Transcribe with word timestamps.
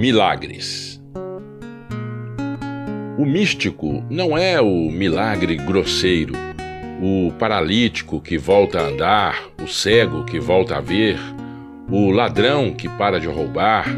Milagres. 0.00 1.02
O 3.18 3.26
místico 3.26 4.04
não 4.08 4.38
é 4.38 4.60
o 4.60 4.88
milagre 4.92 5.56
grosseiro, 5.56 6.34
o 7.02 7.32
paralítico 7.32 8.20
que 8.20 8.38
volta 8.38 8.78
a 8.78 8.86
andar, 8.86 9.42
o 9.60 9.66
cego 9.66 10.24
que 10.24 10.38
volta 10.38 10.76
a 10.76 10.80
ver, 10.80 11.18
o 11.90 12.12
ladrão 12.12 12.70
que 12.70 12.88
para 12.90 13.18
de 13.18 13.26
roubar, 13.26 13.88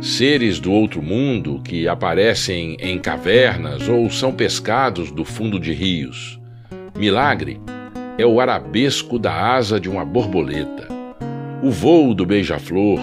seres 0.00 0.60
do 0.60 0.70
outro 0.70 1.02
mundo 1.02 1.60
que 1.64 1.88
aparecem 1.88 2.76
em 2.78 2.96
cavernas 3.00 3.88
ou 3.88 4.08
são 4.08 4.32
pescados 4.32 5.10
do 5.10 5.24
fundo 5.24 5.58
de 5.58 5.72
rios. 5.72 6.38
Milagre 6.96 7.60
é 8.16 8.24
o 8.24 8.38
arabesco 8.38 9.18
da 9.18 9.52
asa 9.56 9.80
de 9.80 9.90
uma 9.90 10.04
borboleta, 10.04 10.86
o 11.60 11.72
vôo 11.72 12.14
do 12.14 12.24
beija-flor, 12.24 13.00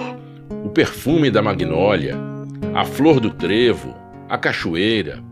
o 0.64 0.70
perfume 0.70 1.30
da 1.30 1.42
magnólia, 1.42 2.37
a 2.78 2.86
flor 2.86 3.20
do 3.20 3.32
trevo, 3.32 3.96
a 4.30 4.38
cachoeira, 4.38 5.24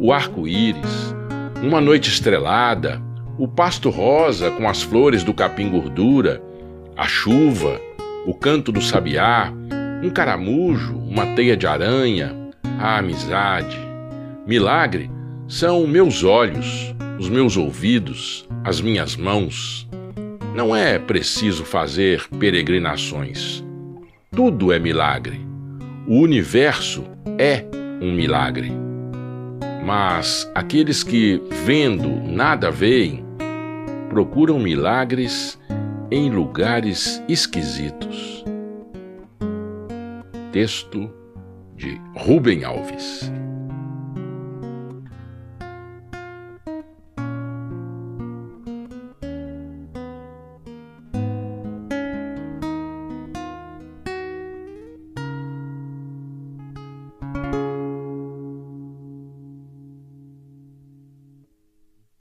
o 0.00 0.12
arco-íris, 0.12 1.14
uma 1.62 1.80
noite 1.80 2.10
estrelada, 2.10 3.00
o 3.38 3.46
pasto 3.46 3.88
rosa 3.88 4.50
com 4.50 4.68
as 4.68 4.82
flores 4.82 5.22
do 5.22 5.32
capim 5.32 5.70
gordura, 5.70 6.42
a 6.96 7.06
chuva, 7.06 7.80
o 8.26 8.34
canto 8.34 8.72
do 8.72 8.82
sabiá, 8.82 9.52
um 10.02 10.10
caramujo, 10.10 10.96
uma 10.96 11.36
teia 11.36 11.56
de 11.56 11.68
aranha, 11.68 12.34
a 12.80 12.98
amizade. 12.98 13.78
Milagre 14.44 15.08
são 15.46 15.86
meus 15.86 16.24
olhos, 16.24 16.92
os 17.16 17.28
meus 17.28 17.56
ouvidos, 17.56 18.44
as 18.64 18.80
minhas 18.80 19.14
mãos. 19.14 19.88
Não 20.52 20.74
é 20.74 20.98
preciso 20.98 21.64
fazer 21.64 22.26
peregrinações. 22.40 23.64
Tudo 24.32 24.72
é 24.72 24.80
milagre. 24.80 25.47
O 26.10 26.20
universo 26.20 27.04
é 27.36 27.66
um 28.00 28.14
milagre. 28.14 28.72
Mas 29.84 30.50
aqueles 30.54 31.02
que, 31.02 31.38
vendo, 31.66 32.08
nada 32.08 32.70
veem, 32.70 33.22
procuram 34.08 34.58
milagres 34.58 35.60
em 36.10 36.30
lugares 36.30 37.22
esquisitos. 37.28 38.42
Texto 40.50 41.12
de 41.76 42.00
Rubem 42.16 42.64
Alves. 42.64 43.30